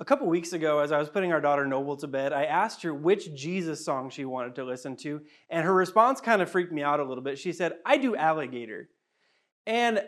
[0.00, 2.82] A couple weeks ago, as I was putting our daughter Noble to bed, I asked
[2.84, 6.72] her which Jesus song she wanted to listen to, and her response kind of freaked
[6.72, 7.38] me out a little bit.
[7.38, 8.88] She said, I do alligator.
[9.66, 10.02] And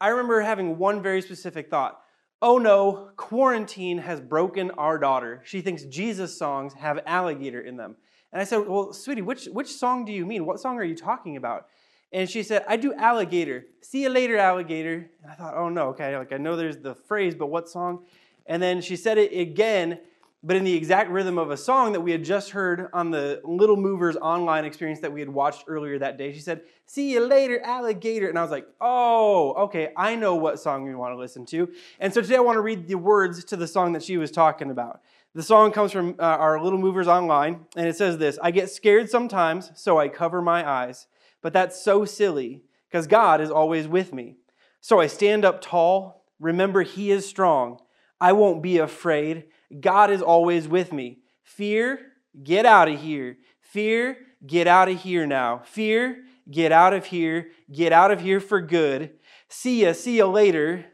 [0.00, 2.00] I remember having one very specific thought.
[2.40, 5.42] Oh no, quarantine has broken our daughter.
[5.44, 7.96] She thinks Jesus songs have alligator in them.
[8.32, 10.46] And I said, Well, sweetie, which, which song do you mean?
[10.46, 11.66] What song are you talking about?
[12.12, 13.66] And she said, I do alligator.
[13.82, 15.10] See you later, alligator.
[15.22, 18.06] And I thought, oh no, okay, like I know there's the phrase, but what song?
[18.48, 20.00] And then she said it again,
[20.42, 23.40] but in the exact rhythm of a song that we had just heard on the
[23.44, 26.32] Little Movers online experience that we had watched earlier that day.
[26.32, 28.28] She said, See you later, alligator.
[28.28, 31.70] And I was like, Oh, okay, I know what song we want to listen to.
[32.00, 34.30] And so today I want to read the words to the song that she was
[34.30, 35.00] talking about.
[35.34, 38.70] The song comes from uh, our Little Movers online, and it says this I get
[38.70, 41.06] scared sometimes, so I cover my eyes.
[41.42, 44.36] But that's so silly, because God is always with me.
[44.80, 47.80] So I stand up tall, remember He is strong.
[48.20, 49.44] I won't be afraid.
[49.80, 51.18] God is always with me.
[51.42, 52.00] Fear,
[52.42, 53.36] get out of here.
[53.60, 55.62] Fear, get out of here now.
[55.64, 57.50] Fear, get out of here.
[57.72, 59.12] Get out of here for good.
[59.48, 60.86] See ya, see ya later.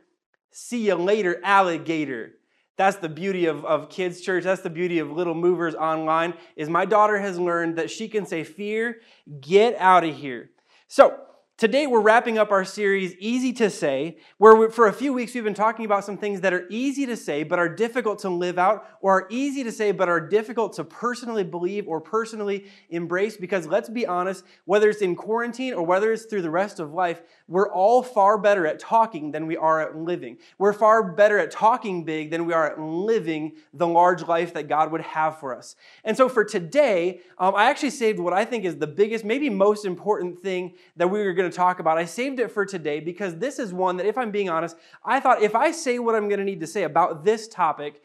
[0.50, 2.32] See ya later, alligator.
[2.76, 4.44] That's the beauty of, of kids' church.
[4.44, 6.34] That's the beauty of little movers online.
[6.56, 8.98] Is my daughter has learned that she can say, Fear,
[9.40, 10.50] get out of here.
[10.88, 11.20] So
[11.56, 15.44] Today, we're wrapping up our series, Easy to Say, where for a few weeks we've
[15.44, 18.58] been talking about some things that are easy to say but are difficult to live
[18.58, 23.36] out, or are easy to say but are difficult to personally believe or personally embrace.
[23.36, 26.92] Because let's be honest, whether it's in quarantine or whether it's through the rest of
[26.92, 30.38] life, we're all far better at talking than we are at living.
[30.58, 34.68] We're far better at talking big than we are at living the large life that
[34.68, 35.76] God would have for us.
[36.02, 39.48] And so for today, um, I actually saved what I think is the biggest, maybe
[39.48, 41.98] most important thing that we were going going to talk about.
[41.98, 45.20] I saved it for today because this is one that, if I'm being honest, I
[45.20, 48.02] thought if I say what I'm going to need to say about this topic,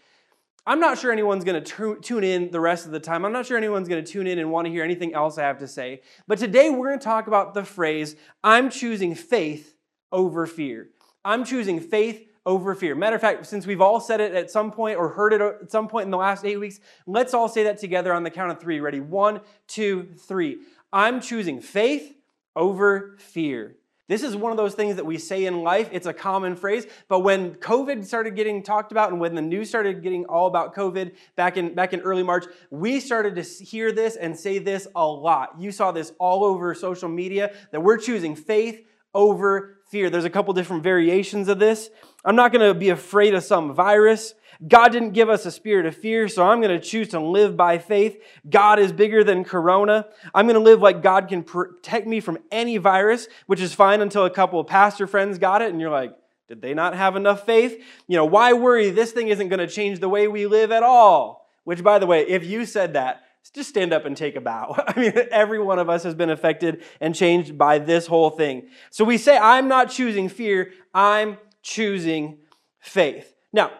[0.65, 3.25] I'm not sure anyone's going to tune in the rest of the time.
[3.25, 5.43] I'm not sure anyone's going to tune in and want to hear anything else I
[5.43, 6.01] have to say.
[6.27, 9.75] But today we're going to talk about the phrase, I'm choosing faith
[10.11, 10.89] over fear.
[11.23, 12.93] I'm choosing faith over fear.
[12.93, 15.71] Matter of fact, since we've all said it at some point or heard it at
[15.71, 18.51] some point in the last eight weeks, let's all say that together on the count
[18.51, 18.79] of three.
[18.79, 18.99] Ready?
[18.99, 20.59] One, two, three.
[20.91, 22.15] I'm choosing faith
[22.59, 23.77] over fear.
[24.09, 25.87] This is one of those things that we say in life.
[25.91, 29.69] It's a common phrase, but when COVID started getting talked about and when the news
[29.69, 33.91] started getting all about COVID back in back in early March, we started to hear
[33.91, 35.59] this and say this a lot.
[35.59, 38.83] You saw this all over social media that we're choosing faith
[39.13, 40.09] over fear.
[40.09, 41.91] There's a couple different variations of this.
[42.25, 44.33] I'm not going to be afraid of some virus.
[44.67, 47.55] God didn't give us a spirit of fear, so I'm going to choose to live
[47.55, 48.21] by faith.
[48.49, 50.07] God is bigger than corona.
[50.33, 54.01] I'm going to live like God can protect me from any virus, which is fine
[54.01, 56.13] until a couple of pastor friends got it, and you're like,
[56.49, 57.81] did they not have enough faith?
[58.07, 58.89] You know, why worry?
[58.89, 61.47] This thing isn't going to change the way we live at all.
[61.63, 63.21] Which, by the way, if you said that,
[63.53, 64.75] just stand up and take a bow.
[64.87, 68.69] I mean, every one of us has been affected and changed by this whole thing.
[68.89, 72.39] So we say, I'm not choosing fear, I'm choosing
[72.79, 73.33] faith.
[73.53, 73.71] Now,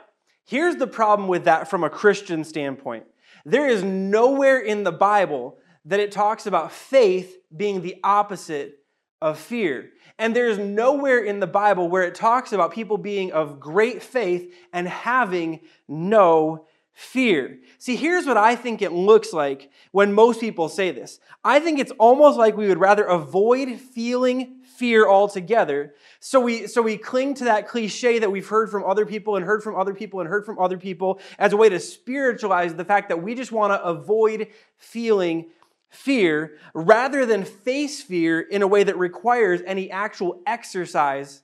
[0.50, 3.06] Here's the problem with that from a Christian standpoint
[3.46, 8.80] there is nowhere in the Bible that it talks about faith being the opposite
[9.22, 9.92] of fear.
[10.18, 14.52] And there's nowhere in the Bible where it talks about people being of great faith
[14.74, 17.60] and having no fear.
[17.78, 21.20] See, here's what I think it looks like when most people say this.
[21.44, 25.94] I think it's almost like we would rather avoid feeling fear altogether.
[26.22, 29.46] So we, so we cling to that cliche that we've heard from other people and
[29.46, 32.86] heard from other people and heard from other people as a way to spiritualize the
[32.86, 34.48] fact that we just want to avoid
[34.78, 35.50] feeling
[35.90, 41.42] fear rather than face fear in a way that requires any actual exercise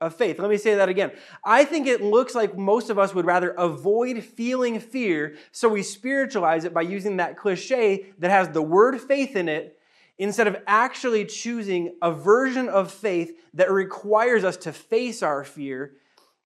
[0.00, 0.38] of faith.
[0.38, 1.12] Let me say that again.
[1.44, 5.82] I think it looks like most of us would rather avoid feeling fear, so we
[5.82, 9.78] spiritualize it by using that cliche that has the word faith in it
[10.18, 15.94] instead of actually choosing a version of faith that requires us to face our fear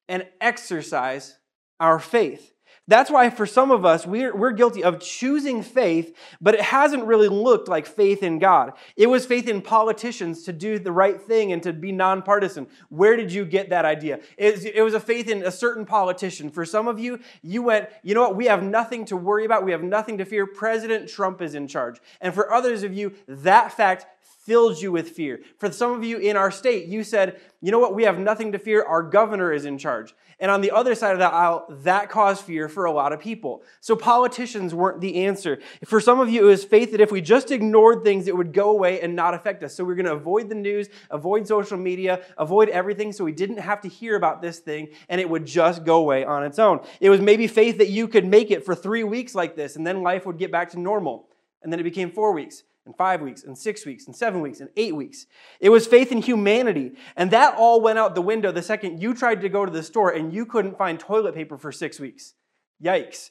[0.09, 1.39] and exercise
[1.81, 2.53] our faith.
[2.89, 7.05] That's why, for some of us, we're, we're guilty of choosing faith, but it hasn't
[7.05, 8.75] really looked like faith in God.
[8.97, 12.69] It was faith in politicians to do the right thing and to be nonpartisan.
[12.89, 14.21] Where did you get that idea?
[14.37, 16.49] It, it was a faith in a certain politician.
[16.49, 19.65] For some of you, you went, you know what, we have nothing to worry about,
[19.65, 20.47] we have nothing to fear.
[20.47, 22.01] President Trump is in charge.
[22.21, 24.07] And for others of you, that fact
[24.47, 25.41] filled you with fear.
[25.59, 28.53] For some of you in our state, you said, you know what, we have nothing
[28.53, 30.15] to fear, our governor is in charge.
[30.39, 33.19] And on the other side of that aisle, that caused fear for a lot of
[33.19, 33.65] people.
[33.81, 35.59] So politicians weren't the answer.
[35.85, 38.53] For some of you, it was faith that if we just ignored things, it would
[38.53, 39.75] go away and not affect us.
[39.75, 43.59] So we're going to avoid the news, avoid social media, avoid everything so we didn't
[43.59, 46.81] have to hear about this thing and it would just go away on its own.
[47.01, 49.87] It was maybe faith that you could make it for three weeks like this and
[49.87, 51.29] then life would get back to normal.
[51.63, 54.61] And then it became four weeks and five weeks and six weeks and seven weeks
[54.61, 55.27] and eight weeks.
[55.61, 56.93] It was faith in humanity.
[57.17, 59.83] And that all went out the window the second you tried to go to the
[59.83, 62.35] store and you couldn't find toilet paper for six weeks.
[62.83, 63.31] Yikes.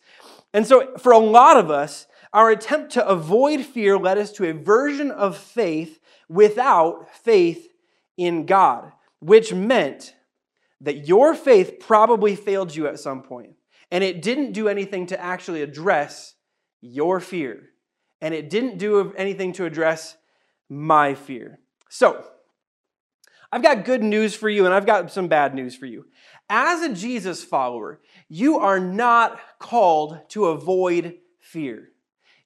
[0.53, 4.49] And so, for a lot of us, our attempt to avoid fear led us to
[4.49, 7.69] a version of faith without faith
[8.17, 10.15] in God, which meant
[10.81, 13.53] that your faith probably failed you at some point,
[13.91, 16.33] and it didn't do anything to actually address
[16.81, 17.69] your fear
[18.25, 20.17] and it didn't do anything to address
[20.67, 21.59] my fear.
[21.89, 22.25] So,
[23.51, 26.07] I've got good news for you and I've got some bad news for you.
[26.49, 31.89] As a Jesus follower, you are not called to avoid fear.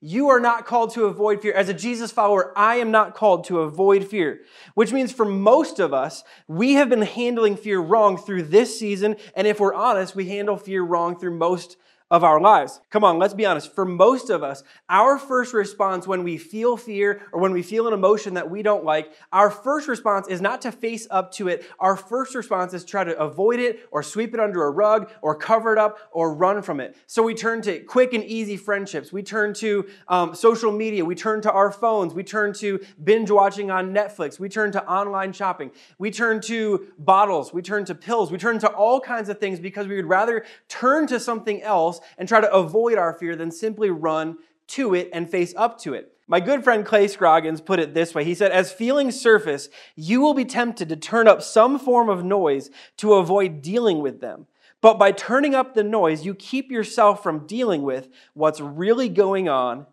[0.02, 1.54] You are not called to avoid fear.
[1.54, 4.42] As a Jesus follower, I am not called to avoid fear,
[4.74, 9.16] which means for most of us, we have been handling fear wrong through this season.
[9.34, 11.78] And if we're honest, we handle fear wrong through most
[12.12, 12.82] of our lives.
[12.90, 13.74] Come on, let's be honest.
[13.76, 17.88] For most of us, our first response when we feel fear or when we feel
[17.88, 21.48] an emotion that we don't like, our first response is not to face up to
[21.50, 21.66] it.
[21.80, 25.36] Our first response is try to avoid it or sweep it under a rug or
[25.36, 26.98] cover it up or run from it.
[27.06, 29.14] So we turn to quick and easy friendships.
[29.14, 31.06] We turn to um, social media.
[31.06, 32.16] We turn to our phones.
[32.16, 34.40] We turn to binge watching on Netflix.
[34.40, 35.70] We turn to online shopping.
[36.00, 37.54] We turn to bottles.
[37.54, 38.32] We turn to pills.
[38.32, 41.99] We turn to all kinds of things because we would rather turn to something else
[42.18, 44.38] and try to avoid our fear than simply run
[44.68, 46.14] to it and face up to it.
[46.28, 48.24] My good friend Clay Scroggins put it this way.
[48.24, 52.24] He said, As feelings surface, you will be tempted to turn up some form of
[52.24, 54.46] noise to avoid dealing with them.
[54.80, 59.50] But by turning up the noise, you keep yourself from dealing with what's really going
[59.50, 59.88] on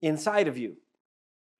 [0.00, 0.76] inside of you.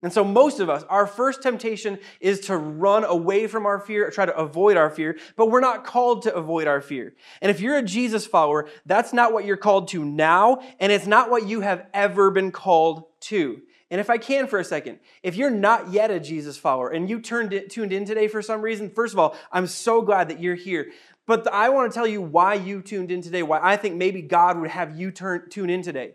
[0.03, 4.11] And so, most of us, our first temptation is to run away from our fear,
[4.11, 7.15] try to avoid our fear, but we're not called to avoid our fear.
[7.43, 11.07] And if you're a Jesus follower, that's not what you're called to now, and it's
[11.07, 13.61] not what you have ever been called to.
[13.91, 17.11] And if I can for a second, if you're not yet a Jesus follower and
[17.11, 20.41] you turned tuned in today for some reason, first of all, I'm so glad that
[20.41, 20.93] you're here.
[21.27, 24.23] But I want to tell you why you tuned in today, why I think maybe
[24.23, 26.15] God would have you turn, tune in today.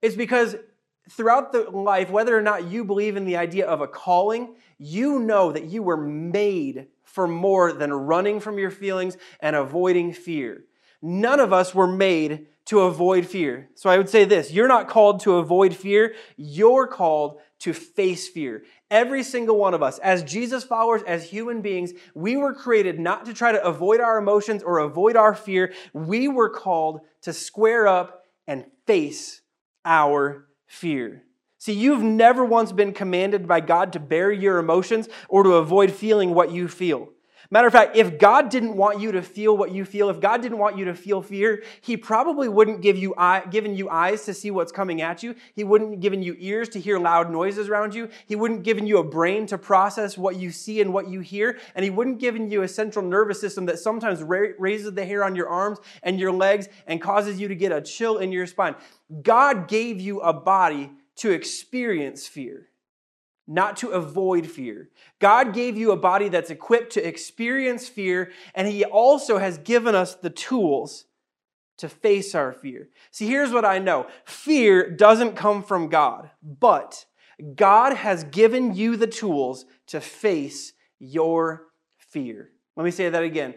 [0.00, 0.56] It's because
[1.10, 5.18] throughout the life, whether or not you believe in the idea of a calling, you
[5.18, 10.64] know that you were made for more than running from your feelings and avoiding fear.
[11.02, 13.68] None of us were made to avoid fear.
[13.74, 18.28] So I would say this you're not called to avoid fear, you're called to face
[18.28, 18.64] fear.
[18.90, 23.26] Every single one of us, as Jesus followers, as human beings, we were created not
[23.26, 25.72] to try to avoid our emotions or avoid our fear.
[25.92, 29.40] We were called to square up and face
[29.84, 31.22] our fear.
[31.58, 35.92] See, you've never once been commanded by God to bury your emotions or to avoid
[35.92, 37.10] feeling what you feel.
[37.52, 40.40] Matter of fact, if God didn't want you to feel what you feel, if God
[40.40, 44.24] didn't want you to feel fear, He probably wouldn't give you eye, given you eyes
[44.24, 45.34] to see what's coming at you.
[45.54, 48.08] He wouldn't given you ears to hear loud noises around you.
[48.26, 51.58] He wouldn't given you a brain to process what you see and what you hear,
[51.74, 55.22] and He wouldn't given you a central nervous system that sometimes ra- raises the hair
[55.22, 58.46] on your arms and your legs and causes you to get a chill in your
[58.46, 58.76] spine.
[59.20, 62.70] God gave you a body to experience fear
[63.52, 64.88] not to avoid fear.
[65.18, 69.94] God gave you a body that's equipped to experience fear, and He also has given
[69.94, 71.04] us the tools
[71.78, 72.88] to face our fear.
[73.10, 77.04] See, here's what I know fear doesn't come from God, but
[77.54, 81.66] God has given you the tools to face your
[81.98, 82.50] fear.
[82.76, 83.54] Let me say that again.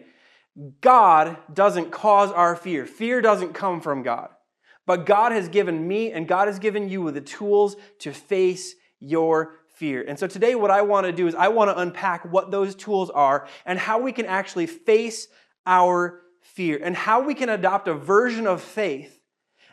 [0.80, 2.86] God doesn't cause our fear.
[2.86, 4.30] Fear doesn't come from God.
[4.86, 9.56] But God has given me and God has given you the tools to face your
[9.76, 10.02] fear.
[10.06, 12.74] And so today, what I want to do is I want to unpack what those
[12.74, 15.28] tools are and how we can actually face
[15.66, 19.15] our fear and how we can adopt a version of faith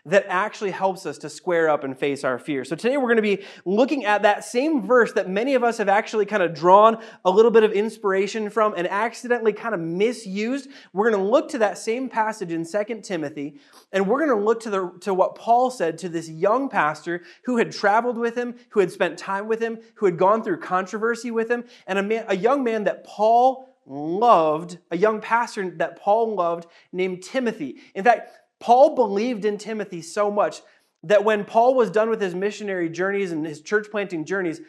[0.06, 2.66] that actually helps us to square up and face our fear.
[2.66, 5.78] So today we're going to be looking at that same verse that many of us
[5.78, 9.80] have actually kind of drawn a little bit of inspiration from and accidentally kind of
[9.80, 10.70] misused.
[10.92, 13.60] We're going to look to that same passage in 2 Timothy
[13.94, 17.24] and we're going to look to the to what Paul said to this young pastor
[17.46, 20.60] who had traveled with him, who had spent time with him, who had gone through
[20.60, 25.70] controversy with him, and a, man, a young man that Paul loved, a young pastor
[25.78, 27.78] that Paul loved named Timothy.
[27.96, 28.32] In fact,
[28.64, 30.62] Paul believed in Timothy so much
[31.04, 34.62] that when Paul was done with his missionary journeys and his church planting journeys,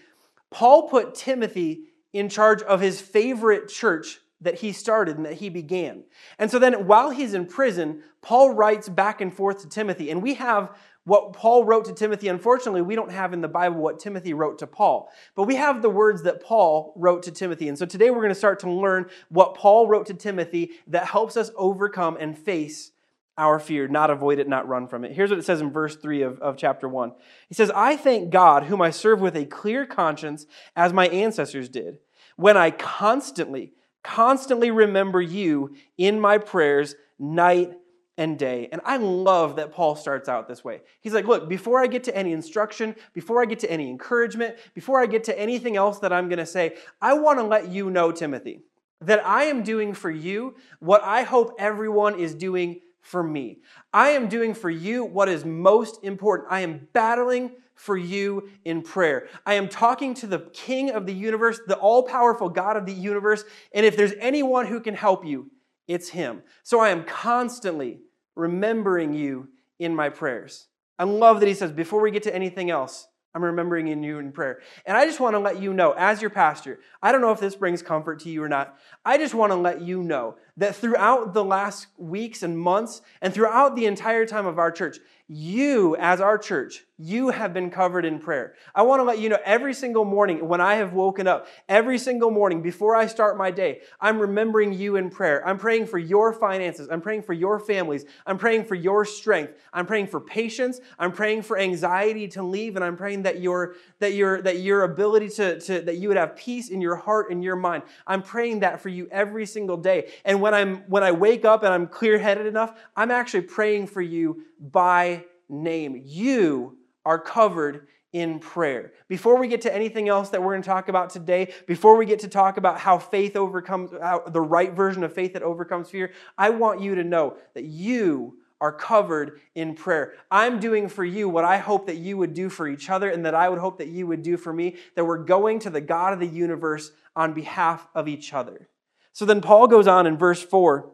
[0.51, 5.49] Paul put Timothy in charge of his favorite church that he started and that he
[5.49, 6.03] began.
[6.41, 10.11] And so then while he's in prison, Paul writes back and forth to Timothy.
[10.11, 12.27] And we have what Paul wrote to Timothy.
[12.27, 15.83] Unfortunately, we don't have in the Bible what Timothy wrote to Paul, but we have
[15.83, 17.69] the words that Paul wrote to Timothy.
[17.69, 21.07] And so today we're going to start to learn what Paul wrote to Timothy that
[21.07, 22.91] helps us overcome and face
[23.37, 25.13] our fear, not avoid it, not run from it.
[25.13, 27.13] Here's what it says in verse 3 of, of chapter 1.
[27.49, 31.69] He says, I thank God, whom I serve with a clear conscience, as my ancestors
[31.69, 31.99] did,
[32.37, 33.73] when I constantly,
[34.03, 37.73] constantly remember you in my prayers night
[38.17, 38.69] and day.
[38.71, 40.83] And I love that Paul starts out this way.
[41.01, 44.57] He's like, Look, before I get to any instruction, before I get to any encouragement,
[44.75, 47.69] before I get to anything else that I'm going to say, I want to let
[47.69, 48.61] you know, Timothy,
[49.01, 53.59] that I am doing for you what I hope everyone is doing for me.
[53.93, 56.49] I am doing for you what is most important.
[56.51, 59.29] I am battling for you in prayer.
[59.45, 62.93] I am talking to the King of the universe, the all powerful God of the
[62.93, 65.51] universe, and if there's anyone who can help you,
[65.87, 66.43] it's Him.
[66.63, 68.01] So I am constantly
[68.37, 70.69] remembering you in my prayers.
[70.99, 74.21] I love that He says, before we get to anything else, I'm remembering in you
[74.21, 74.61] in prayer.
[74.87, 77.41] And I just want to let you know, as your pastor, I don't know if
[77.41, 78.79] this brings comfort to you or not.
[79.05, 83.35] I just want to let you know that throughout the last weeks and months and
[83.35, 88.05] throughout the entire time of our church, you, as our church, you have been covered
[88.05, 88.55] in prayer.
[88.75, 91.99] I want to let you know every single morning when I have woken up, every
[91.99, 95.47] single morning before I start my day, I'm remembering you in prayer.
[95.47, 96.89] I'm praying for your finances.
[96.91, 98.05] I'm praying for your families.
[98.27, 99.55] I'm praying for your strength.
[99.73, 100.79] I'm praying for patience.
[100.99, 102.77] I'm praying for anxiety to leave.
[102.77, 106.19] And I'm praying that your, that your, that your ability to, to, that you would
[106.19, 107.85] have peace in your heart and your mind.
[108.07, 110.13] I'm praying that for you every single day.
[110.25, 113.87] And when I'm, when I wake up and I'm clear headed enough, I'm actually praying
[113.87, 116.03] for you by name.
[116.05, 118.93] You are covered in prayer.
[119.09, 122.05] Before we get to anything else that we're going to talk about today, before we
[122.05, 125.89] get to talk about how faith overcomes, how the right version of faith that overcomes
[125.89, 130.13] fear, I want you to know that you are covered in prayer.
[130.31, 133.25] I'm doing for you what I hope that you would do for each other and
[133.25, 135.81] that I would hope that you would do for me, that we're going to the
[135.81, 138.69] God of the universe on behalf of each other.
[139.15, 140.91] So then Paul goes on in verse 4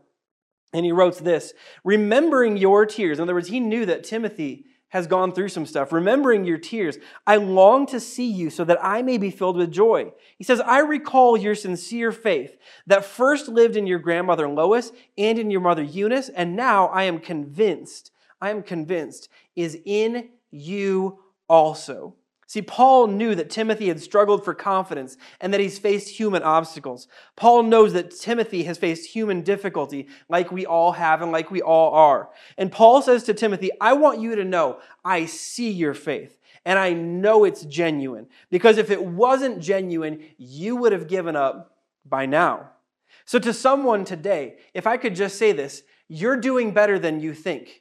[0.73, 3.19] and he wrote this Remembering your tears.
[3.19, 5.93] In other words, he knew that Timothy has gone through some stuff.
[5.93, 9.71] Remembering your tears, I long to see you so that I may be filled with
[9.71, 10.13] joy.
[10.37, 15.39] He says, I recall your sincere faith that first lived in your grandmother Lois and
[15.39, 18.11] in your mother Eunice, and now I am convinced,
[18.41, 22.17] I am convinced, is in you also.
[22.51, 27.07] See, Paul knew that Timothy had struggled for confidence and that he's faced human obstacles.
[27.37, 31.63] Paul knows that Timothy has faced human difficulty like we all have and like we
[31.63, 32.29] all are.
[32.59, 36.77] And Paul says to Timothy, I want you to know I see your faith and
[36.77, 38.27] I know it's genuine.
[38.51, 42.71] Because if it wasn't genuine, you would have given up by now.
[43.27, 47.33] So, to someone today, if I could just say this, you're doing better than you
[47.33, 47.80] think.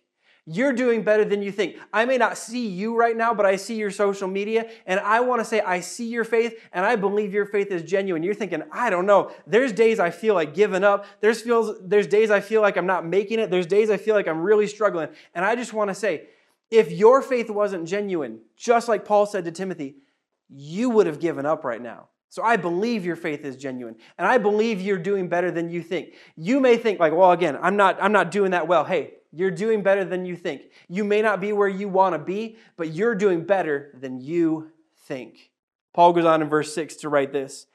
[0.52, 1.78] You're doing better than you think.
[1.94, 5.20] I may not see you right now, but I see your social media, and I
[5.20, 8.24] want to say, I see your faith, and I believe your faith is genuine.
[8.24, 9.32] You're thinking, I don't know.
[9.46, 11.06] There's days I feel like giving up.
[11.22, 13.52] There's, feels, there's days I feel like I'm not making it.
[13.52, 15.10] There's days I feel like I'm really struggling.
[15.36, 16.30] And I just want to say,
[16.72, 19.98] if your faith wasn't genuine, just like Paul said to Timothy,
[20.50, 22.08] you would have given up right now.
[22.30, 25.84] So I believe your faith is genuine, and I believe you're doing better than you
[25.84, 26.16] think.
[26.36, 28.84] You may think like, well, again, I'm not, I'm not doing that well.
[28.84, 30.64] Hey, you're doing better than you think.
[30.88, 34.72] You may not be where you want to be, but you're doing better than you
[35.06, 35.52] think.
[35.94, 37.68] Paul goes on in verse 6 to write this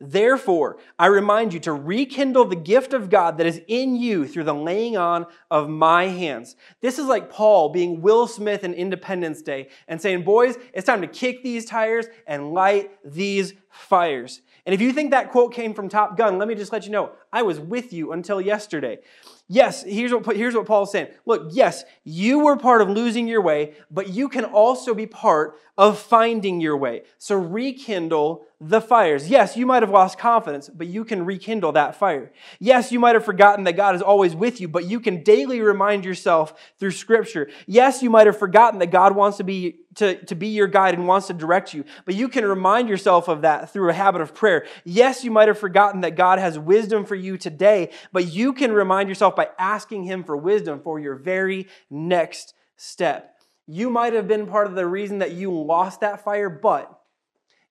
[0.00, 4.44] Therefore, I remind you to rekindle the gift of God that is in you through
[4.44, 6.56] the laying on of my hands.
[6.80, 11.00] This is like Paul being Will Smith in Independence Day and saying, Boys, it's time
[11.00, 14.42] to kick these tires and light these fires.
[14.66, 16.90] And if you think that quote came from Top Gun, let me just let you
[16.90, 18.98] know I was with you until yesterday.
[19.46, 21.08] Yes, here's what, here's what Paul's saying.
[21.26, 25.58] Look, yes, you were part of losing your way, but you can also be part
[25.76, 27.02] of finding your way.
[27.18, 29.28] So rekindle the fires.
[29.28, 32.32] Yes, you might have lost confidence, but you can rekindle that fire.
[32.58, 35.60] Yes, you might have forgotten that God is always with you, but you can daily
[35.60, 37.50] remind yourself through scripture.
[37.66, 40.94] Yes, you might have forgotten that God wants to be to, to be your guide
[40.94, 44.20] and wants to direct you, but you can remind yourself of that through a habit
[44.20, 44.66] of prayer.
[44.84, 48.72] Yes, you might have forgotten that God has wisdom for you today, but you can
[48.72, 53.38] remind yourself by asking him for wisdom for your very next step.
[53.66, 57.00] You might have been part of the reason that you lost that fire, but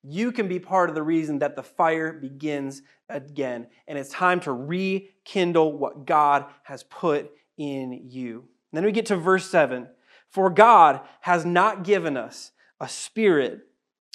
[0.02, 3.68] you can be part of the reason that the fire begins again.
[3.86, 8.44] And it's time to rekindle what God has put in you.
[8.72, 9.88] Then we get to verse 7
[10.34, 12.50] For God has not given us
[12.80, 13.68] a spirit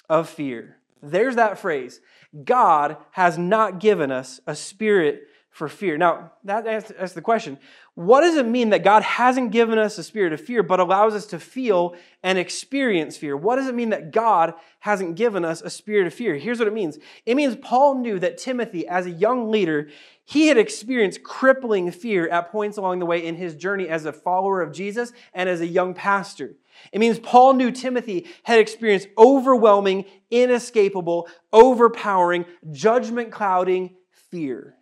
[0.06, 2.02] of fear, There's that phrase.
[2.44, 5.98] God has not given us a spirit for fear.
[5.98, 7.58] Now, that, that's, the question.
[7.94, 11.12] What does it mean that God hasn't given us a spirit of fear, but allows
[11.12, 13.36] us to feel and experience fear?
[13.36, 16.36] What does it mean that God hasn't given us a spirit of fear?
[16.36, 19.88] Here's what it means it means Paul knew that Timothy, as a young leader,
[20.24, 24.12] he had experienced crippling fear at points along the way in his journey as a
[24.12, 26.54] follower of Jesus and as a young pastor.
[26.92, 33.96] It means Paul knew Timothy had experienced overwhelming, inescapable, overpowering, judgment clouding
[34.30, 34.76] fear.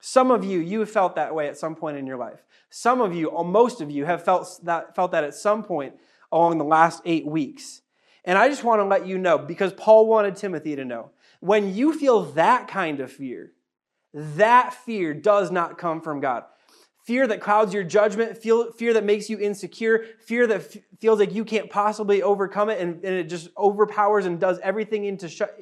[0.00, 2.42] Some of you, you have felt that way at some point in your life.
[2.70, 5.94] Some of you, or most of you, have felt that, felt that at some point
[6.32, 7.82] along the last eight weeks.
[8.24, 11.74] And I just want to let you know, because Paul wanted Timothy to know, when
[11.74, 13.52] you feel that kind of fear,
[14.12, 16.44] that fear does not come from God.
[17.04, 21.44] Fear that clouds your judgment, fear that makes you insecure, fear that feels like you
[21.44, 25.58] can't possibly overcome it and, and, it just overpowers and does everything into shut,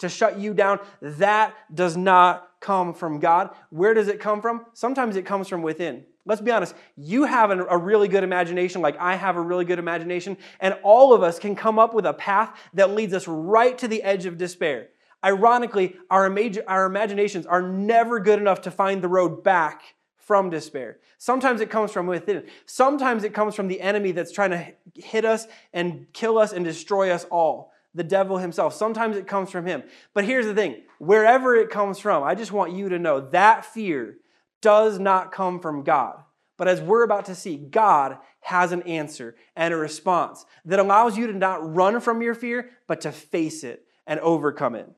[0.00, 3.50] to shut you down, that does not come from God.
[3.70, 4.66] Where does it come from?
[4.74, 6.04] Sometimes it comes from within.
[6.26, 9.78] Let's be honest, you have a really good imagination, like I have a really good
[9.78, 13.76] imagination, and all of us can come up with a path that leads us right
[13.78, 14.88] to the edge of despair.
[15.24, 19.82] Ironically, our, imag- our imaginations are never good enough to find the road back
[20.18, 20.98] from despair.
[21.18, 22.44] Sometimes it comes from within.
[22.64, 26.64] Sometimes it comes from the enemy that's trying to hit us and kill us and
[26.64, 28.74] destroy us all the devil himself.
[28.74, 29.82] Sometimes it comes from him.
[30.14, 33.64] But here's the thing wherever it comes from, I just want you to know that
[33.64, 34.16] fear
[34.60, 36.22] does not come from God.
[36.56, 41.16] But as we're about to see, God has an answer and a response that allows
[41.16, 44.90] you to not run from your fear, but to face it and overcome it.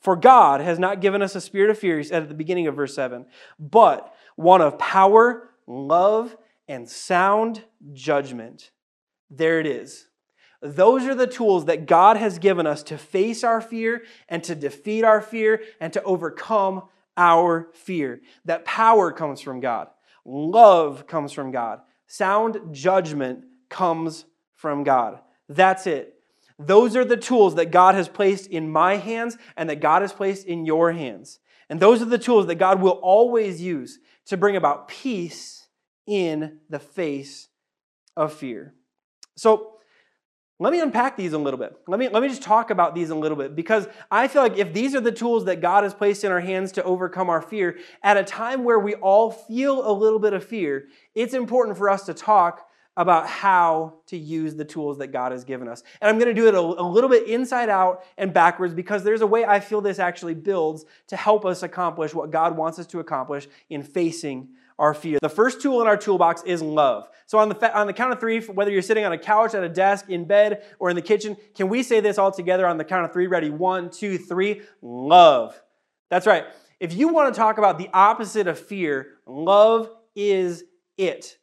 [0.00, 2.66] For God has not given us a spirit of fear, he said at the beginning
[2.66, 3.26] of verse 7,
[3.58, 6.36] but one of power, love,
[6.66, 7.62] and sound
[7.92, 8.70] judgment.
[9.30, 10.08] There it is.
[10.62, 14.54] Those are the tools that God has given us to face our fear and to
[14.54, 16.82] defeat our fear and to overcome
[17.16, 18.20] our fear.
[18.44, 19.88] That power comes from God,
[20.24, 25.20] love comes from God, sound judgment comes from God.
[25.48, 26.16] That's it.
[26.58, 30.12] Those are the tools that God has placed in my hands and that God has
[30.12, 31.38] placed in your hands.
[31.70, 35.68] And those are the tools that God will always use to bring about peace
[36.06, 37.48] in the face
[38.16, 38.74] of fear.
[39.36, 39.79] So,
[40.60, 41.74] let me unpack these a little bit.
[41.88, 44.58] Let me, let me just talk about these a little bit because I feel like
[44.58, 47.40] if these are the tools that God has placed in our hands to overcome our
[47.40, 51.78] fear, at a time where we all feel a little bit of fear, it's important
[51.78, 55.82] for us to talk about how to use the tools that God has given us.
[56.02, 59.02] And I'm going to do it a, a, little bit inside out and backwards because
[59.02, 62.78] there's a way I feel this actually builds to help us accomplish what God wants
[62.78, 64.48] us to accomplish in facing
[64.80, 65.18] our fear.
[65.20, 67.08] The first tool in our toolbox is love.
[67.26, 69.62] So on the, on the count of three, whether you're sitting on a couch, at
[69.62, 72.78] a desk, in bed, or in the kitchen, can we say this all together on
[72.78, 73.28] the count of three?
[73.28, 73.50] Ready?
[73.50, 74.62] One, two, three.
[74.82, 75.60] Love.
[76.08, 76.46] That's right.
[76.80, 80.64] If you want to talk about the opposite of fear, love is
[80.96, 81.36] it.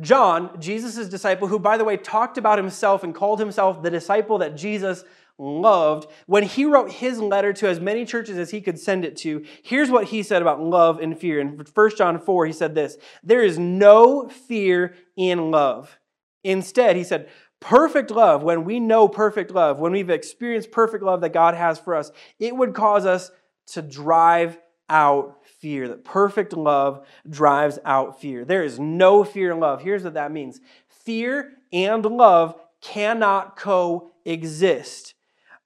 [0.00, 4.38] John, Jesus' disciple, who, by the way, talked about himself and called himself the disciple
[4.38, 5.02] that Jesus
[5.38, 9.16] loved, when he wrote his letter to as many churches as he could send it
[9.18, 11.40] to, here's what he said about love and fear.
[11.40, 15.98] In 1 John 4, he said this There is no fear in love.
[16.44, 17.28] Instead, he said,
[17.60, 21.78] Perfect love, when we know perfect love, when we've experienced perfect love that God has
[21.78, 23.30] for us, it would cause us
[23.68, 25.88] to drive out fear.
[25.88, 28.44] That perfect love drives out fear.
[28.44, 29.82] There is no fear in love.
[29.82, 35.15] Here's what that means fear and love cannot coexist.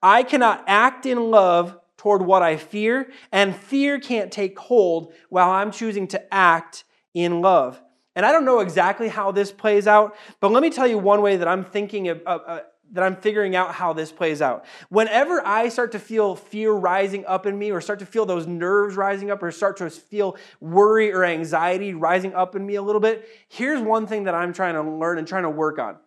[0.02, 5.50] I cannot act in love toward what I fear, and fear can't take hold while
[5.50, 7.82] I'm choosing to act in love.
[8.16, 11.20] And I don't know exactly how this plays out, but let me tell you one
[11.20, 12.60] way that I'm thinking of, uh,
[12.92, 14.64] that I'm figuring out how this plays out.
[14.88, 18.46] Whenever I start to feel fear rising up in me, or start to feel those
[18.46, 22.82] nerves rising up, or start to feel worry or anxiety rising up in me a
[22.82, 25.98] little bit, here's one thing that I'm trying to learn and trying to work on.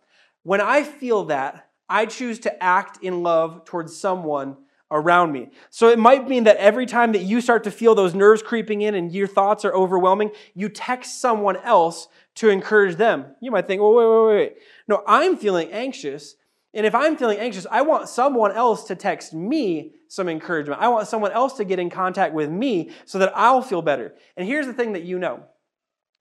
[0.41, 4.57] When I feel that, I choose to act in love towards someone
[4.89, 5.49] around me.
[5.69, 8.81] So it might mean that every time that you start to feel those nerves creeping
[8.81, 13.35] in and your thoughts are overwhelming, you text someone else to encourage them.
[13.41, 14.35] You might think, well, wait, wait, wait.
[14.35, 14.53] Wait.
[14.87, 16.35] No, I'm feeling anxious.
[16.73, 20.81] And if I'm feeling anxious, I want someone else to text me some encouragement.
[20.81, 24.15] I want someone else to get in contact with me so that I'll feel better.
[24.35, 25.43] And here's the thing that you know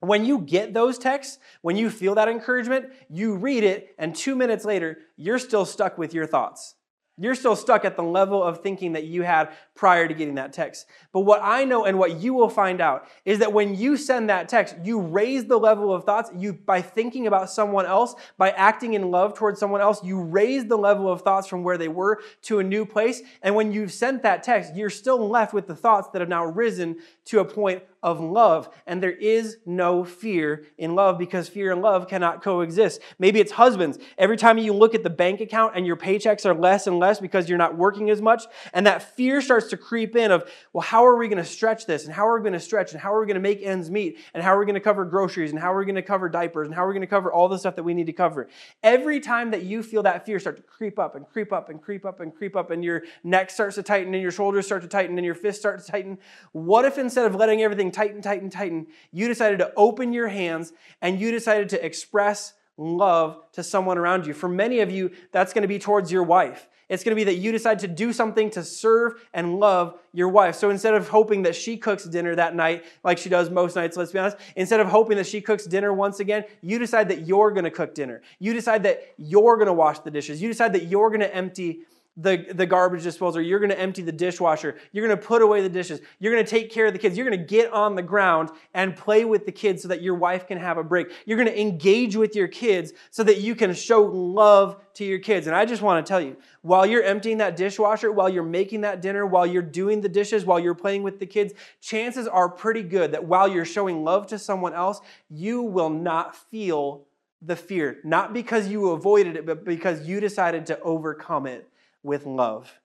[0.03, 4.35] when you get those texts, when you feel that encouragement, you read it, and two
[4.35, 6.75] minutes later, you're still stuck with your thoughts.
[7.17, 10.53] You're still stuck at the level of thinking that you had prior to getting that
[10.53, 10.85] text.
[11.11, 14.29] But what I know and what you will find out is that when you send
[14.29, 16.29] that text, you raise the level of thoughts.
[16.37, 20.65] You by thinking about someone else, by acting in love towards someone else, you raise
[20.65, 23.21] the level of thoughts from where they were to a new place.
[23.41, 26.45] And when you've sent that text, you're still left with the thoughts that have now
[26.45, 28.69] risen to a point of love.
[28.85, 33.01] And there is no fear in love because fear and love cannot coexist.
[33.17, 33.97] Maybe it's husbands.
[34.17, 37.21] Every time you look at the bank account and your paychecks are less and less
[37.21, 40.81] because you're not working as much, and that fear starts to creep in of, well,
[40.81, 42.05] how are we going to stretch this?
[42.05, 42.91] And how are we going to stretch?
[42.91, 44.19] And how are we going to make ends meet?
[44.33, 45.51] And how are we going to cover groceries?
[45.51, 46.67] And how are we going to cover diapers?
[46.67, 48.49] And how are we going to cover all the stuff that we need to cover?
[48.81, 51.81] Every time that you feel that fear start to creep up and creep up and
[51.81, 54.81] creep up and creep up, and your neck starts to tighten and your shoulders start
[54.81, 56.17] to tighten and your fists start to tighten,
[56.51, 60.73] what if instead of letting everything tighten, tighten, tighten, you decided to open your hands
[61.01, 64.33] and you decided to express love to someone around you.
[64.33, 66.67] For many of you, that's going to be towards your wife.
[66.93, 70.29] It's going to be that you decide to do something to serve and love your
[70.29, 70.55] wife.
[70.55, 73.97] So instead of hoping that she cooks dinner that night, like she does most nights,
[73.97, 77.27] let's be honest, instead of hoping that she cooks dinner once again, you decide that
[77.27, 78.21] you're going to cook dinner.
[78.37, 80.39] You decide that you're going to wash the dishes.
[80.39, 81.79] You decide that you're going to empty
[82.15, 83.41] the, the garbage disposal.
[83.41, 84.77] You're going to empty the dishwasher.
[84.91, 85.99] You're going to put away the dishes.
[86.19, 87.17] You're going to take care of the kids.
[87.17, 90.13] You're going to get on the ground and play with the kids so that your
[90.13, 91.11] wife can have a break.
[91.25, 95.17] You're going to engage with your kids so that you can show love to your
[95.17, 95.47] kids.
[95.47, 98.81] And I just want to tell you, while you're emptying that dishwasher, while you're making
[98.81, 102.47] that dinner, while you're doing the dishes, while you're playing with the kids, chances are
[102.47, 107.05] pretty good that while you're showing love to someone else, you will not feel
[107.41, 107.97] the fear.
[108.03, 111.67] Not because you avoided it, but because you decided to overcome it
[112.03, 112.79] with love.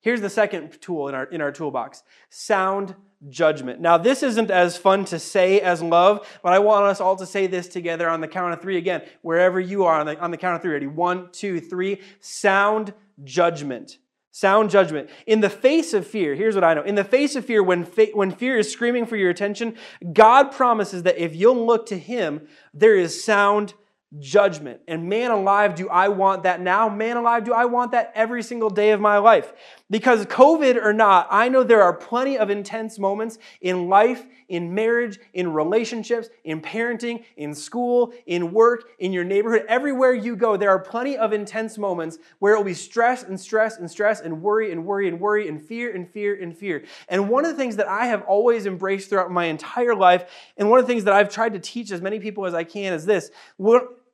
[0.00, 2.94] Here's the second tool in our, in our toolbox sound
[3.28, 3.80] judgment.
[3.80, 7.26] Now, this isn't as fun to say as love, but I want us all to
[7.26, 10.30] say this together on the count of three again, wherever you are on the, on
[10.30, 10.72] the count of three.
[10.72, 10.86] Ready?
[10.86, 12.00] One, two, three.
[12.20, 13.98] Sound judgment.
[14.32, 15.10] Sound judgment.
[15.26, 16.82] In the face of fear, here's what I know.
[16.82, 17.82] In the face of fear, when,
[18.14, 19.76] when fear is screaming for your attention,
[20.12, 23.74] God promises that if you'll look to Him, there is sound
[24.18, 24.80] judgment.
[24.88, 26.88] And man alive, do I want that now?
[26.88, 29.52] Man alive, do I want that every single day of my life?
[29.88, 34.74] Because COVID or not, I know there are plenty of intense moments in life, in
[34.74, 39.64] marriage, in relationships, in parenting, in school, in work, in your neighborhood.
[39.68, 43.38] Everywhere you go, there are plenty of intense moments where it will be stress and
[43.38, 46.84] stress and stress and worry and worry and worry and fear and fear and fear.
[47.08, 50.68] And one of the things that I have always embraced throughout my entire life, and
[50.68, 52.92] one of the things that I've tried to teach as many people as I can
[52.92, 53.30] is this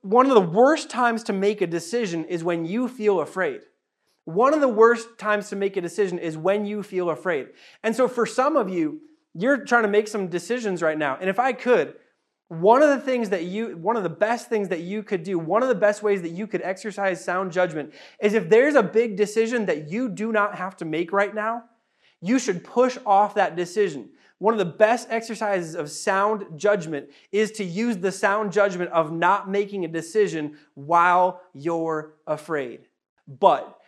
[0.09, 3.63] one of the worst times to make a decision is when you feel afraid.
[4.25, 7.49] One of the worst times to make a decision is when you feel afraid.
[7.83, 9.01] And so for some of you,
[9.35, 11.19] you're trying to make some decisions right now.
[11.21, 11.95] And if I could,
[12.49, 15.39] one of the things that you, one of the best things that you could do,
[15.39, 17.93] one of the best ways that you could exercise sound judgment
[18.23, 21.65] is if there's a big decision that you do not have to make right now,
[22.21, 24.11] you should push off that decision.
[24.39, 29.11] One of the best exercises of sound judgment is to use the sound judgment of
[29.11, 32.81] not making a decision while you're afraid.
[33.27, 33.79] But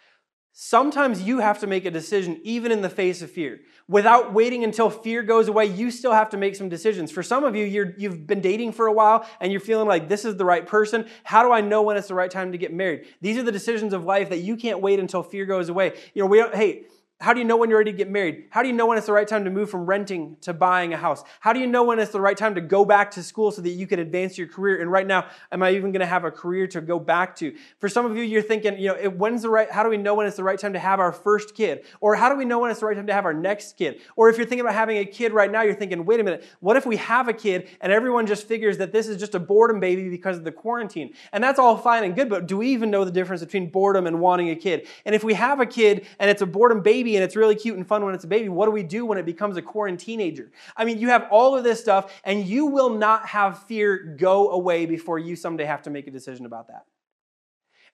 [0.52, 3.60] sometimes you have to make a decision even in the face of fear.
[3.88, 7.12] Without waiting until fear goes away, you still have to make some decisions.
[7.12, 7.64] For some of you,
[7.96, 10.66] you have been dating for a while and you're feeling like this is the right
[10.66, 11.06] person.
[11.24, 13.06] How do I know when it's the right time to get married?
[13.20, 15.92] These are the decisions of life that you can't wait until fear goes away.
[16.14, 16.86] You know, we don't, hey,
[17.20, 18.44] how do you know when you're ready to get married?
[18.50, 20.94] How do you know when it's the right time to move from renting to buying
[20.94, 21.24] a house?
[21.40, 23.60] How do you know when it's the right time to go back to school so
[23.60, 24.80] that you can advance your career?
[24.80, 27.56] And right now, am I even going to have a career to go back to?
[27.80, 30.14] For some of you, you're thinking, you know, when's the right, how do we know
[30.14, 31.84] when it's the right time to have our first kid?
[32.00, 34.00] Or how do we know when it's the right time to have our next kid?
[34.14, 36.44] Or if you're thinking about having a kid right now, you're thinking, wait a minute,
[36.60, 39.40] what if we have a kid and everyone just figures that this is just a
[39.40, 41.14] boredom baby because of the quarantine?
[41.32, 44.06] And that's all fine and good, but do we even know the difference between boredom
[44.06, 44.86] and wanting a kid?
[45.04, 47.76] And if we have a kid and it's a boredom baby and it's really cute
[47.76, 48.48] and fun when it's a baby.
[48.48, 50.50] What do we do when it becomes a quarantine teenager?
[50.76, 54.50] I mean, you have all of this stuff, and you will not have fear go
[54.50, 56.86] away before you someday have to make a decision about that.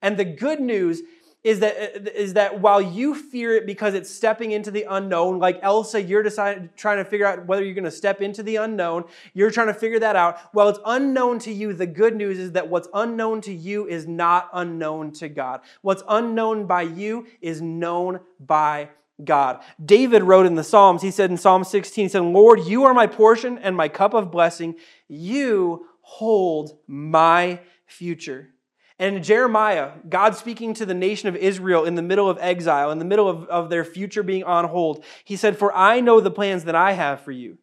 [0.01, 1.03] And the good news
[1.43, 5.59] is that, is that while you fear it because it's stepping into the unknown, like
[5.63, 9.05] Elsa, you're deciding, trying to figure out whether you're going to step into the unknown,
[9.35, 10.39] you're trying to figure that out.
[10.53, 14.07] While it's unknown to you, the good news is that what's unknown to you is
[14.07, 15.61] not unknown to God.
[15.83, 18.89] What's unknown by you is known by
[19.23, 19.63] God.
[19.85, 22.95] David wrote in the Psalms, he said in Psalm 16, he said, Lord, you are
[22.95, 24.75] my portion and my cup of blessing.
[25.09, 28.51] You hold my future.
[28.99, 32.99] And Jeremiah, God speaking to the nation of Israel in the middle of exile, in
[32.99, 36.31] the middle of, of their future being on hold, he said, For I know the
[36.31, 37.59] plans that I have for you.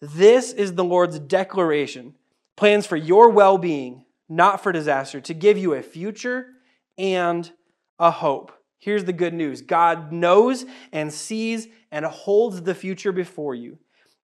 [0.00, 2.14] This is the Lord's declaration
[2.56, 6.46] plans for your well being, not for disaster, to give you a future
[6.96, 7.50] and
[7.98, 8.52] a hope.
[8.78, 13.78] Here's the good news God knows and sees and holds the future before you,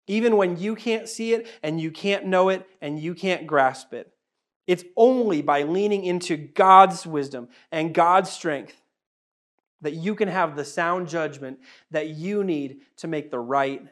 [0.06, 3.92] even when you can't see it and you can't know it and you can't grasp
[3.94, 4.12] it.
[4.66, 8.76] It's only by leaning into God's wisdom and God's strength
[9.80, 11.58] that you can have the sound judgment
[11.90, 13.82] that you need to make the right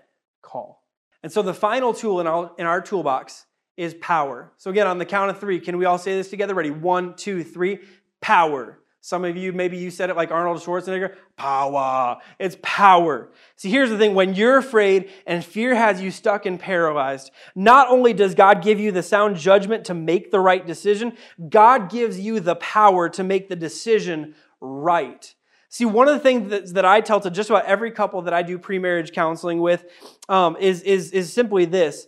[0.41, 0.85] call.
[1.23, 3.47] And so the final tool in our, in our toolbox
[3.77, 4.53] is power.
[4.57, 6.55] So again, on the count of three, can we all say this together?
[6.55, 6.71] Ready?
[6.71, 7.81] One, two, three.
[8.21, 8.79] Power.
[9.03, 12.19] Some of you, maybe you said it like Arnold Schwarzenegger power.
[12.39, 13.31] It's power.
[13.57, 17.89] See, here's the thing when you're afraid and fear has you stuck and paralyzed, not
[17.89, 21.17] only does God give you the sound judgment to make the right decision,
[21.49, 25.35] God gives you the power to make the decision right.
[25.71, 28.35] See, one of the things that, that I tell to just about every couple that
[28.35, 29.85] I do pre marriage counseling with
[30.29, 32.07] um, is, is, is simply this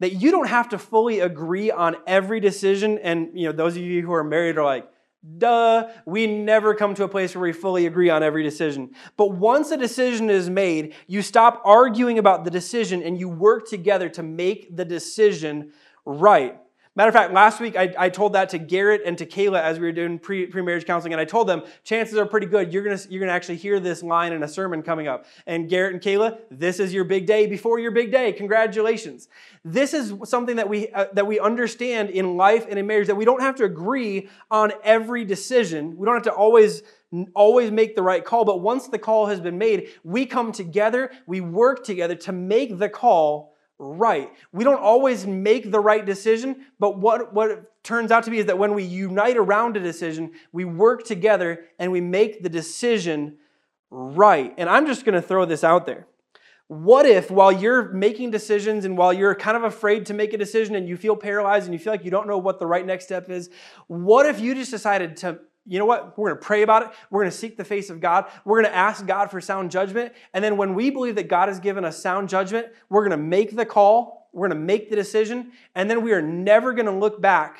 [0.00, 2.98] that you don't have to fully agree on every decision.
[2.98, 4.86] And, you know, those of you who are married are like,
[5.38, 8.90] Duh, we never come to a place where we fully agree on every decision.
[9.16, 13.68] But once a decision is made, you stop arguing about the decision and you work
[13.68, 15.72] together to make the decision
[16.04, 16.58] right.
[16.96, 19.78] Matter of fact, last week I, I told that to Garrett and to Kayla as
[19.78, 22.82] we were doing pre marriage counseling, and I told them chances are pretty good you're
[22.82, 25.26] gonna you're gonna actually hear this line in a sermon coming up.
[25.46, 28.32] And Garrett and Kayla, this is your big day before your big day.
[28.32, 29.28] Congratulations!
[29.62, 33.14] This is something that we uh, that we understand in life and in marriage that
[33.14, 35.98] we don't have to agree on every decision.
[35.98, 36.82] We don't have to always
[37.34, 41.10] always make the right call, but once the call has been made, we come together,
[41.26, 44.30] we work together to make the call right.
[44.52, 48.38] We don't always make the right decision, but what, what it turns out to be
[48.38, 52.48] is that when we unite around a decision, we work together and we make the
[52.48, 53.36] decision
[53.90, 54.54] right.
[54.56, 56.06] And I'm just going to throw this out there.
[56.68, 60.38] What if, while you're making decisions and while you're kind of afraid to make a
[60.38, 62.84] decision and you feel paralyzed and you feel like you don't know what the right
[62.84, 63.50] next step is,
[63.86, 66.16] what if you just decided to you know what?
[66.16, 66.88] We're going to pray about it.
[67.10, 68.26] We're going to seek the face of God.
[68.44, 70.12] We're going to ask God for sound judgment.
[70.32, 73.24] And then when we believe that God has given us sound judgment, we're going to
[73.24, 74.28] make the call.
[74.32, 75.52] We're going to make the decision.
[75.74, 77.58] And then we are never going to look back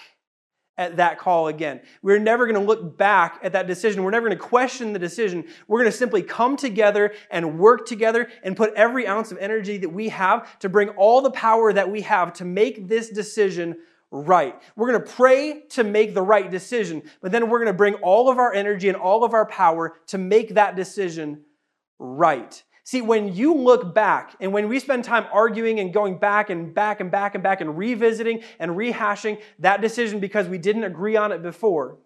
[0.79, 1.81] at that call again.
[2.03, 4.05] We're never going to look back at that decision.
[4.05, 5.47] We're never going to question the decision.
[5.67, 9.79] We're going to simply come together and work together and put every ounce of energy
[9.79, 13.77] that we have to bring all the power that we have to make this decision
[14.11, 14.61] right.
[14.77, 17.95] We're going to pray to make the right decision, but then we're going to bring
[17.95, 21.43] all of our energy and all of our power to make that decision
[21.99, 22.63] right.
[22.85, 26.73] See, when you look back and when we spend time arguing and going back and
[26.73, 31.17] back and back and back and revisiting and rehashing that decision because we didn't agree
[31.17, 31.99] on it before,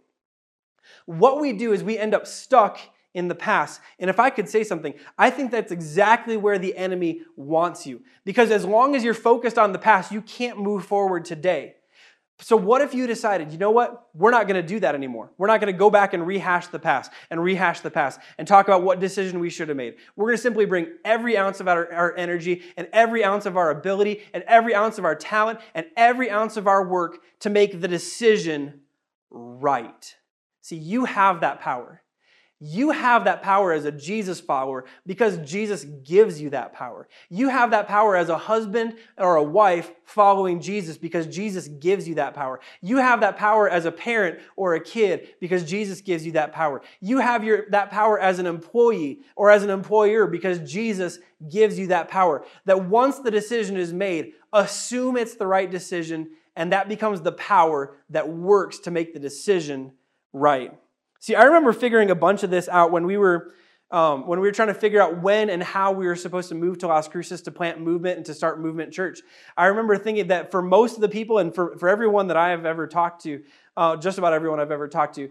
[1.04, 2.78] what we do is we end up stuck
[3.12, 3.80] in the past.
[3.98, 8.02] And if I could say something, I think that's exactly where the enemy wants you.
[8.24, 11.74] Because as long as you're focused on the past, you can't move forward today.
[12.42, 14.09] So, what if you decided, you know what?
[14.14, 15.31] We're not going to do that anymore.
[15.37, 18.48] We're not going to go back and rehash the past and rehash the past and
[18.48, 19.96] talk about what decision we should have made.
[20.16, 23.57] We're going to simply bring every ounce of our, our energy and every ounce of
[23.57, 27.50] our ability and every ounce of our talent and every ounce of our work to
[27.50, 28.81] make the decision
[29.31, 30.16] right.
[30.62, 32.03] See, you have that power.
[32.62, 37.08] You have that power as a Jesus follower because Jesus gives you that power.
[37.30, 42.06] You have that power as a husband or a wife following Jesus because Jesus gives
[42.06, 42.60] you that power.
[42.82, 46.52] You have that power as a parent or a kid because Jesus gives you that
[46.52, 46.82] power.
[47.00, 51.18] You have your, that power as an employee or as an employer because Jesus
[51.48, 52.44] gives you that power.
[52.66, 57.32] That once the decision is made, assume it's the right decision and that becomes the
[57.32, 59.92] power that works to make the decision
[60.34, 60.78] right.
[61.20, 63.52] See, I remember figuring a bunch of this out when we were
[63.90, 66.54] um, when we were trying to figure out when and how we were supposed to
[66.54, 69.20] move to Las Cruces to plant movement and to start movement church.
[69.56, 72.50] I remember thinking that for most of the people and for, for everyone that I
[72.50, 73.42] have ever talked to,
[73.76, 75.30] uh, just about everyone I've ever talked to,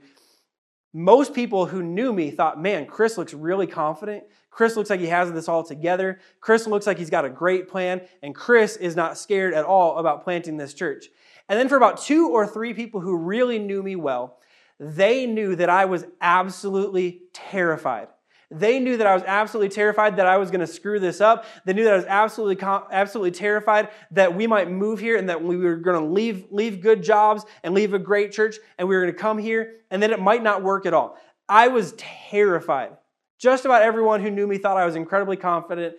[0.94, 4.26] most people who knew me thought, man, Chris looks really confident.
[4.52, 6.20] Chris looks like he has this all together.
[6.42, 8.02] Chris looks like he's got a great plan.
[8.24, 11.06] And Chris is not scared at all about planting this church.
[11.48, 14.40] And then for about two or three people who really knew me well,
[14.80, 18.08] they knew that I was absolutely terrified.
[18.52, 21.46] They knew that I was absolutely terrified that I was going to screw this up.
[21.66, 25.44] They knew that I was absolutely, absolutely terrified that we might move here and that
[25.44, 28.96] we were going to leave, leave good jobs and leave a great church and we
[28.96, 31.18] were going to come here and then it might not work at all.
[31.48, 32.98] I was terrified.
[33.38, 35.96] Just about everyone who knew me thought I was incredibly confident.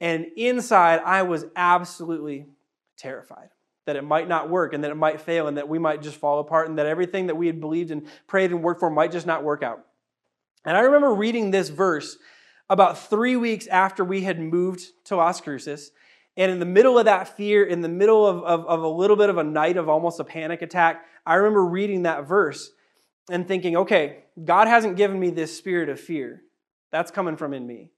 [0.00, 2.46] And inside, I was absolutely
[2.96, 3.50] terrified
[3.86, 6.16] that it might not work and that it might fail and that we might just
[6.16, 9.12] fall apart and that everything that we had believed and prayed and worked for might
[9.12, 9.84] just not work out.
[10.64, 12.16] And I remember reading this verse
[12.70, 15.90] about three weeks after we had moved to Las Cruces.
[16.36, 19.16] And in the middle of that fear, in the middle of, of, of a little
[19.16, 22.70] bit of a night of almost a panic attack, I remember reading that verse.
[23.30, 26.42] and thinking, okay, God hasn't given me this spirit of fear.
[26.90, 27.90] That's coming from in me.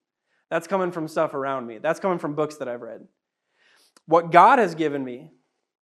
[0.51, 1.79] That's coming from stuff around me.
[1.79, 3.07] That's coming from books that I've read.
[4.07, 5.31] What God has given me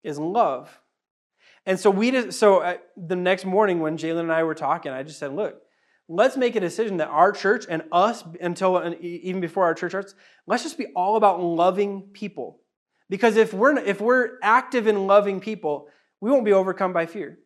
[0.03, 0.81] is love.
[1.67, 4.93] And so we did, so uh, the next morning when Jalen and I were talking,
[4.93, 5.61] I just said, look,
[6.09, 10.15] let's make a decision that our church and us until even before our church starts,
[10.47, 12.61] let's just be all about loving people.
[13.09, 15.89] Because if we're if we're active in loving people,
[16.21, 17.39] we won't be overcome by fear.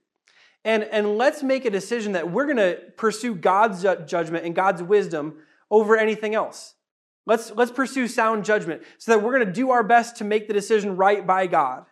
[0.64, 4.83] And, and let's make a decision that we're going to pursue God's judgment and God's
[4.83, 5.37] wisdom
[5.71, 6.75] over anything else.
[7.27, 10.47] Let's, let's pursue sound judgment so that we're going to do our best to make
[10.49, 11.85] the decision right by God.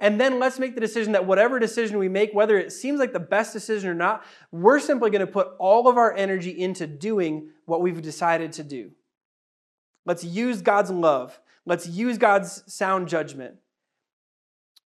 [0.00, 3.12] And then let's make the decision that whatever decision we make, whether it seems like
[3.12, 6.86] the best decision or not, we're simply going to put all of our energy into
[6.86, 8.92] doing what we've decided to do.
[10.06, 11.40] Let's use God's love.
[11.66, 13.56] Let's use God's sound judgment.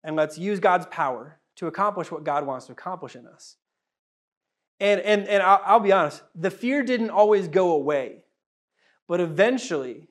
[0.04, 3.56] And let's use God's power to accomplish what God wants to accomplish in us.
[4.78, 8.22] And, and, and I'll, I'll be honest, the fear didn't always go away,
[9.08, 10.08] but eventually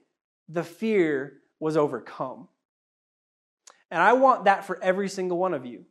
[0.48, 2.50] the fear was overcome.
[3.92, 5.86] And I want that for every single one of you.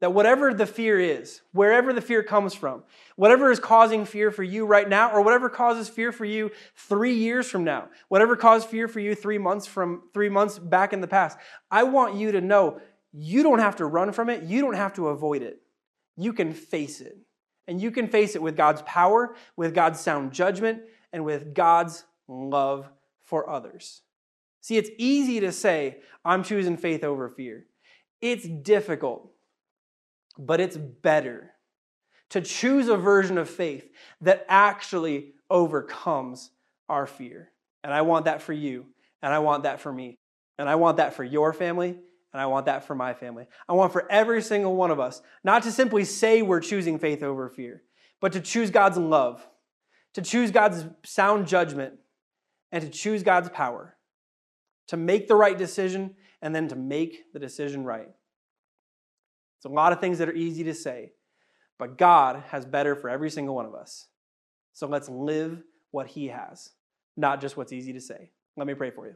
[0.00, 2.84] That whatever the fear is, wherever the fear comes from,
[3.16, 7.14] whatever is causing fear for you right now, or whatever causes fear for you three
[7.14, 11.00] years from now, whatever caused fear for you three months from three months back in
[11.00, 11.36] the past,
[11.68, 12.80] I want you to know
[13.12, 15.60] you don't have to run from it, you don't have to avoid it.
[16.16, 17.18] You can face it.
[17.66, 22.04] And you can face it with God's power, with God's sound judgment, and with God's
[22.28, 22.88] love
[23.24, 24.02] for others.
[24.60, 27.66] See, it's easy to say, I'm choosing faith over fear.
[28.20, 29.30] It's difficult,
[30.38, 31.52] but it's better
[32.30, 33.88] to choose a version of faith
[34.20, 36.50] that actually overcomes
[36.88, 37.50] our fear.
[37.82, 38.86] And I want that for you,
[39.22, 40.18] and I want that for me,
[40.58, 41.96] and I want that for your family,
[42.32, 43.46] and I want that for my family.
[43.68, 47.22] I want for every single one of us not to simply say we're choosing faith
[47.22, 47.82] over fear,
[48.20, 49.46] but to choose God's love,
[50.14, 51.94] to choose God's sound judgment,
[52.70, 53.96] and to choose God's power
[54.88, 58.08] to make the right decision and then to make the decision right.
[59.58, 61.12] It's a lot of things that are easy to say,
[61.78, 64.06] but God has better for every single one of us.
[64.72, 66.70] So let's live what He has,
[67.16, 68.30] not just what's easy to say.
[68.56, 69.14] Let me pray for you.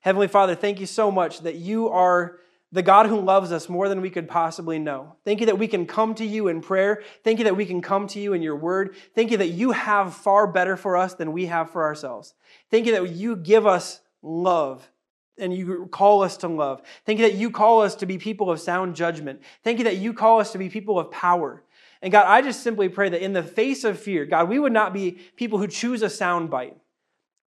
[0.00, 2.38] Heavenly Father, thank you so much that you are
[2.70, 5.16] the God who loves us more than we could possibly know.
[5.24, 7.02] Thank you that we can come to you in prayer.
[7.22, 8.96] Thank you that we can come to you in your word.
[9.14, 12.34] Thank you that you have far better for us than we have for ourselves.
[12.70, 14.90] Thank you that you give us love
[15.38, 16.82] and you call us to love.
[17.04, 19.40] Thank you that you call us to be people of sound judgment.
[19.62, 21.62] Thank you that you call us to be people of power.
[22.02, 24.72] And God, I just simply pray that in the face of fear, God, we would
[24.72, 26.76] not be people who choose a sound bite,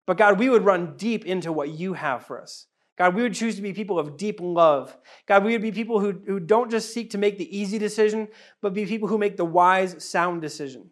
[0.05, 2.65] but God, we would run deep into what you have for us.
[2.97, 4.97] God, we would choose to be people of deep love.
[5.27, 8.27] God, we would be people who, who don't just seek to make the easy decision,
[8.59, 10.89] but be people who make the wise, sound decision.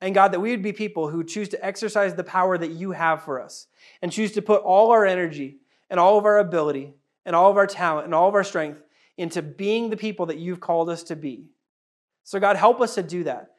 [0.00, 2.92] And God, that we would be people who choose to exercise the power that you
[2.92, 3.66] have for us
[4.00, 5.58] and choose to put all our energy
[5.90, 6.94] and all of our ability
[7.26, 8.82] and all of our talent and all of our strength
[9.18, 11.44] into being the people that you've called us to be.
[12.24, 13.50] So, God, help us to do that.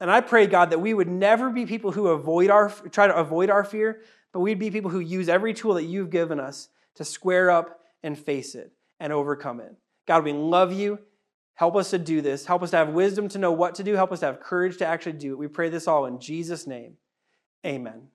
[0.00, 3.16] And I pray, God, that we would never be people who avoid our, try to
[3.16, 4.00] avoid our fear,
[4.32, 7.80] but we'd be people who use every tool that you've given us to square up
[8.02, 9.74] and face it and overcome it.
[10.06, 11.00] God, we love you
[11.58, 12.46] Help us to do this.
[12.46, 13.94] Help us to have wisdom to know what to do.
[13.94, 15.38] Help us to have courage to actually do it.
[15.38, 16.98] We pray this all in Jesus' name.
[17.66, 18.08] Amen.